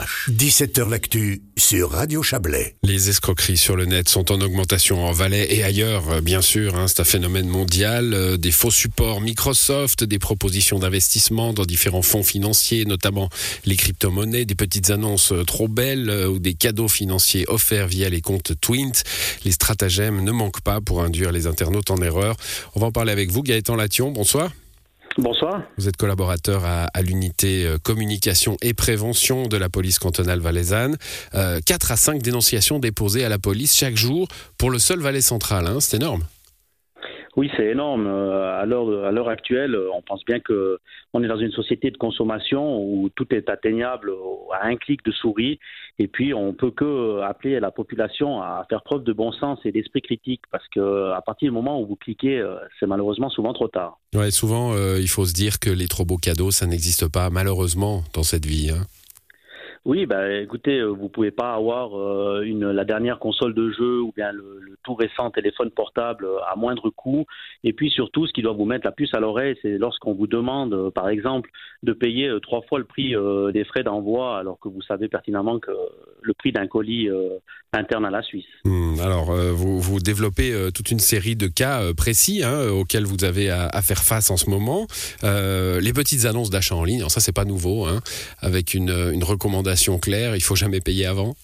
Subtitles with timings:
[0.00, 0.30] CH.
[0.30, 2.76] 17h L'actu sur Radio Chablais.
[2.82, 6.76] Les escroqueries sur le net sont en augmentation en Valais et ailleurs, bien sûr.
[6.76, 8.14] Hein, c'est un phénomène mondial.
[8.14, 13.28] Euh, des faux supports Microsoft, des propositions d'investissement dans différents fonds financiers, notamment
[13.64, 18.08] les crypto-monnaies, des petites annonces euh, trop belles euh, ou des cadeaux financiers offerts via
[18.08, 18.92] les comptes Twint.
[19.44, 22.36] Les stratagèmes ne manquent pas pour induire les internautes en erreur.
[22.74, 24.10] On va en parler avec vous, Gaëtan Lation.
[24.10, 24.50] Bonsoir.
[25.18, 25.62] Bonsoir.
[25.76, 30.96] Vous êtes collaborateur à, l'unité euh, communication et prévention de la police cantonale valaisanne.
[31.34, 35.20] Euh, 4 à 5 dénonciations déposées à la police chaque jour pour le seul Valais
[35.20, 35.66] central.
[35.66, 36.22] Hein, c'est énorme.
[37.36, 38.06] Oui, c'est énorme.
[38.06, 40.78] Euh, à l'heure actuelle, on pense bien que
[41.12, 44.12] on est dans une société de consommation où tout est atteignable
[44.52, 45.58] à un clic de souris.
[45.98, 49.72] Et puis, on peut que appeler la population à faire preuve de bon sens et
[49.72, 53.52] d'esprit critique, parce que à partir du moment où vous cliquez, euh, c'est malheureusement souvent
[53.52, 53.98] trop tard.
[54.14, 57.30] Ouais, souvent, euh, il faut se dire que les trop beaux cadeaux, ça n'existe pas,
[57.30, 58.70] malheureusement, dans cette vie.
[58.70, 58.84] Hein.
[59.86, 64.12] Oui, bah, écoutez, euh, vous pouvez pas avoir euh, la dernière console de jeu ou
[64.14, 67.24] bien le, tout récent téléphone portable euh, à moindre coût.
[67.64, 70.26] Et puis surtout, ce qui doit vous mettre la puce à l'oreille, c'est lorsqu'on vous
[70.26, 71.50] demande, par exemple,
[71.82, 73.14] de payer trois fois le prix
[73.52, 75.70] des frais d'envoi, alors que vous savez pertinemment que
[76.22, 77.08] le prix d'un colis
[77.72, 78.46] interne à la Suisse.
[78.64, 83.82] Hmm, alors, vous, développez toute une série de cas précis hein, auxquels vous avez à,
[83.82, 84.86] faire face en ce moment.
[85.22, 88.00] les petites annonces d'achat en ligne, alors ça c'est pas nouveau, hein,
[88.40, 89.69] avec une recommandation
[90.36, 91.36] il faut jamais payer avant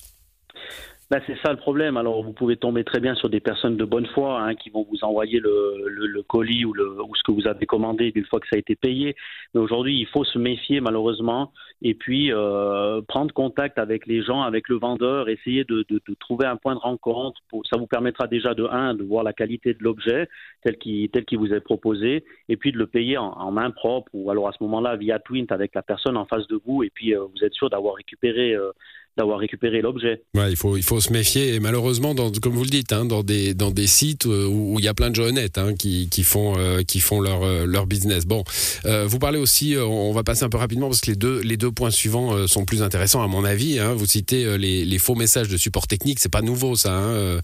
[1.09, 1.97] ben, c'est ça le problème.
[1.97, 4.85] Alors, vous pouvez tomber très bien sur des personnes de bonne foi hein, qui vont
[4.91, 8.41] vous envoyer le, le, colis ou, le, ou, ce que vous avez commandé une fois
[8.41, 9.15] que ça a été payé.
[9.55, 14.43] Mais aujourd'hui, il faut se méfier malheureusement et puis euh, prendre contact avec les gens,
[14.43, 17.41] avec le vendeur, essayer de, de, de trouver un point de rencontre.
[17.51, 20.29] Pour, ça vous permettra déjà de un de voir la qualité de l'objet
[20.65, 23.71] tel qui tel qui vous est proposé et puis de le payer en, en, main
[23.71, 26.83] propre ou alors à ce moment-là via Twint avec la personne en face de vous
[26.83, 28.73] et puis euh, vous êtes sûr d'avoir récupéré euh,
[29.17, 30.23] d'avoir récupéré l'objet.
[30.35, 33.05] Ouais, il faut il faut se méfier et malheureusement dans, comme vous le dites hein,
[33.05, 35.75] dans des dans des sites euh, où il y a plein de gens honnêtes hein,
[35.75, 38.27] qui, qui font euh, qui font leur euh, leur business.
[38.27, 38.45] Bon,
[38.85, 41.57] euh, vous parlez aussi on va passer un peu rapidement parce que les deux les
[41.57, 43.95] deux points suivants sont plus intéressants à mon avis hein.
[43.95, 47.41] Vous citez les, les faux messages de support technique, c'est pas nouveau ça hein.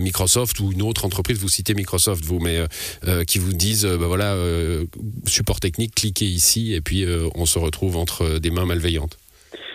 [0.00, 2.58] Microsoft ou une autre entreprise, vous citez Microsoft vous mais
[3.26, 4.36] qui vous disent bah voilà
[5.26, 7.04] support technique, cliquez ici et puis
[7.34, 9.18] on se retrouve entre des mains malveillantes.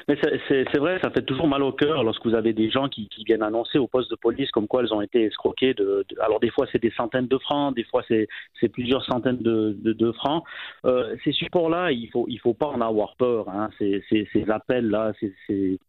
[0.08, 3.08] Mais c'est vrai, ça fait toujours mal au cœur lorsque vous avez des gens qui,
[3.08, 5.74] qui, viennent annoncer au poste de police comme quoi elles ont été escroquées.
[5.74, 8.28] De, de alors des fois c'est des centaines de francs, des fois c'est
[8.70, 10.44] plusieurs centaines de, de, francs.
[10.86, 13.50] Euh, ces supports-là, il faut il faut pas en avoir peur.
[13.50, 13.70] Hein.
[13.80, 15.80] Ces, ces, ces appels-là, c'est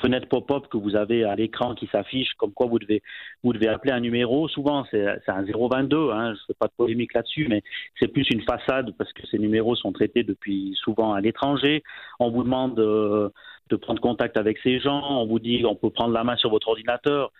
[0.00, 3.02] fenêtre pop-up que vous avez à l'écran qui s'affiche, comme quoi vous devez,
[3.42, 4.48] vous devez appeler un numéro.
[4.48, 7.62] Souvent, c'est un 022, hein, je ne fais pas de polémique là-dessus, mais
[7.98, 11.82] c'est plus une façade parce que ces numéros sont traités depuis souvent à l'étranger.
[12.20, 13.30] On vous demande euh,
[13.70, 16.50] de prendre contact avec ces gens, on vous dit on peut prendre la main sur
[16.50, 17.32] votre ordinateur.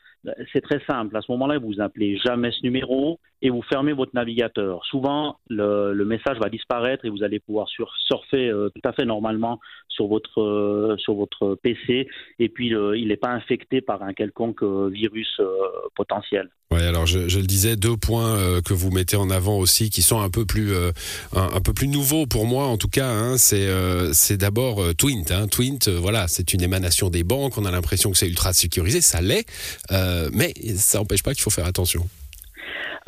[0.53, 1.16] C'est très simple.
[1.16, 4.84] À ce moment-là, vous appelez jamais ce numéro et vous fermez votre navigateur.
[4.87, 9.05] Souvent, le, message va disparaître et vous allez pouvoir sur, surfer euh, tout à fait
[9.05, 12.09] normalement sur votre euh, sur votre PC.
[12.41, 15.41] Et puis, euh, il n'est pas infecté par un quelconque virus
[15.95, 16.51] potentiel.
[16.73, 20.21] Ouais, alors je, le disais, deux points que vous mettez en avant aussi, qui sont
[20.21, 20.75] un peu plus
[21.37, 23.09] un, peu plus nouveaux pour moi en tout cas.
[23.09, 23.69] Hein, c'est
[24.13, 25.31] c'est d'abord Twint.
[25.31, 25.47] Hein.
[25.47, 27.57] Twint, voilà, c'est une émanation des banques.
[27.59, 29.47] On a l'impression que c'est ultra sécurisé, ça l'est,
[30.33, 32.05] mais ça n'empêche pas qu'il faut faire attention.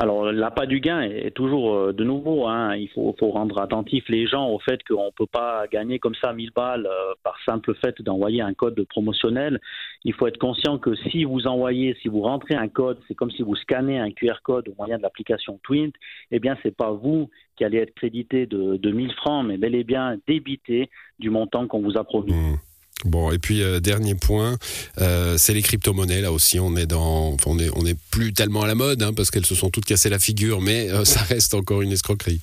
[0.01, 2.47] Alors, l'appât du gain est toujours euh, de nouveau.
[2.47, 6.15] Hein, il faut, rendre attentif les gens au fait qu'on ne peut pas gagner comme
[6.15, 9.59] ça 1000 balles euh, par simple fait d'envoyer un code promotionnel.
[10.05, 13.29] Il faut être conscient que si vous envoyez, si vous rentrez un code, c'est comme
[13.31, 15.91] si vous scannez un QR code au moyen de l'application Twint.
[16.31, 19.75] Eh bien, c'est pas vous qui allez être crédité de, de 1000 francs, mais bel
[19.75, 20.89] et bien débité
[21.19, 22.31] du montant qu'on vous a promis.
[22.31, 22.68] Mmh.
[23.05, 24.55] Bon, et puis euh, dernier point,
[24.99, 26.21] euh, c'est les crypto-monnaies.
[26.21, 29.11] Là aussi, on est dans, on est, on est plus tellement à la mode hein,
[29.15, 32.41] parce qu'elles se sont toutes cassées la figure, mais euh, ça reste encore une escroquerie.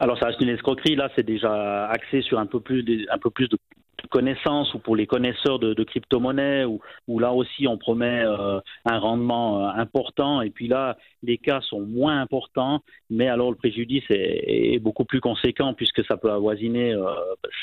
[0.00, 0.96] Alors, ça reste une escroquerie.
[0.96, 3.56] Là, c'est déjà axé sur un peu plus, de, un peu plus de
[4.10, 8.60] connaissances ou pour les connaisseurs de, de crypto-monnaies où, où, là aussi on promet euh,
[8.84, 13.56] un rendement euh, important et puis là les cas sont moins importants mais alors le
[13.56, 17.14] préjudice est, est beaucoup plus conséquent puisque ça peut avoisiner euh,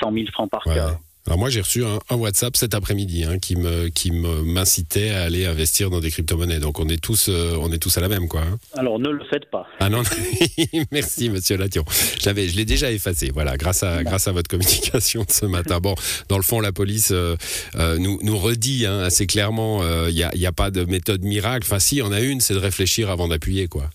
[0.02, 0.76] 100 000 francs par ouais.
[0.76, 0.98] cas.
[1.28, 5.24] Alors moi j'ai reçu un, un, WhatsApp cet après-midi hein, qui me qui m'incitait à
[5.24, 6.60] aller investir dans des crypto-monnaies.
[6.60, 8.42] Donc on est tous euh, on est tous à la même quoi.
[8.42, 8.58] Hein.
[8.78, 9.68] Alors ne le faites pas.
[9.80, 10.02] Ah non,
[10.92, 11.84] merci Monsieur Lation.
[12.20, 13.32] J'avais je l'ai déjà effacé.
[13.34, 15.80] Voilà grâce à grâce à votre communication de ce matin.
[15.80, 15.96] Bon
[16.30, 17.36] dans le fond la police euh,
[17.76, 21.24] euh, nous nous redit hein, assez clairement il n'y a, y a pas de méthode
[21.24, 21.66] miracle.
[21.66, 23.90] Enfin si en a une c'est de réfléchir avant d'appuyer quoi.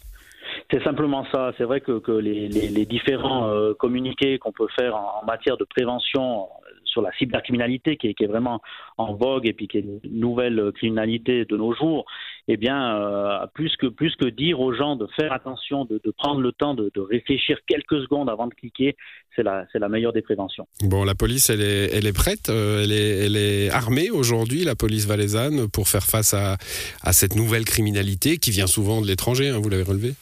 [0.74, 1.52] C'est simplement ça.
[1.56, 5.24] C'est vrai que, que les, les, les, différents euh, communiqués qu'on peut faire en, en,
[5.24, 6.48] matière de prévention
[6.94, 8.62] sur la cybercriminalité qui est, vraiment
[8.96, 12.06] en vogue et puis qui est une nouvelle criminalité de nos jours,
[12.48, 16.40] eh bien, euh, plus, que, plus que dire aux gens de faire attention, de, prendre
[16.40, 18.96] le temps de, réfléchir quelques secondes avant de cliquer,
[19.34, 20.66] c'est la, la meilleure des préventions.
[20.84, 24.76] Bon, la police, elle est, elle est prête, elle, est, elle est armée aujourd'hui, la
[24.76, 26.56] police valaisanne, pour faire face à,
[27.02, 30.14] à cette nouvelle criminalité qui vient souvent de l'étranger, hein, vous l'avez relevé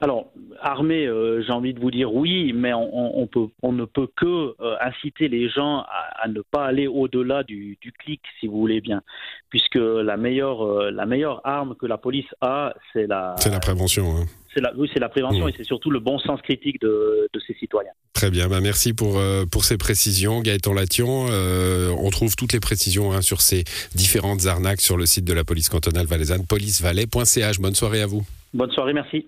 [0.00, 3.84] alors, armée, euh, j'ai envie de vous dire oui, mais on, on, peut, on ne
[3.84, 8.20] peut que euh, inciter les gens à, à, ne pas aller au-delà du, du, clic,
[8.40, 9.02] si vous voulez bien,
[9.50, 13.36] puisque la meilleure, euh, la meilleure arme que la police a, c'est la.
[13.38, 14.16] C'est la prévention.
[14.16, 14.24] Hein.
[14.52, 15.48] C'est la, oui, c'est la prévention mmh.
[15.48, 17.90] et c'est surtout le bon sens critique de, de ses citoyens.
[18.12, 19.20] Très bien, bah merci pour,
[19.50, 21.26] pour ces précisions, Gaëtan Lation.
[21.26, 23.64] on trouve toutes les précisions hein, sur ces
[23.96, 27.58] différentes arnaques sur le site de la police cantonale valaisanne, policevalais.ch.
[27.58, 28.22] Bonne soirée à vous.
[28.52, 29.26] Bonne soirée, merci.